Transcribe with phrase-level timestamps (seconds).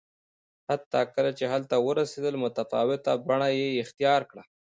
[0.69, 4.43] حتی کله چې هلته ورسېدل متفاوته بڼه یې اختیار کړه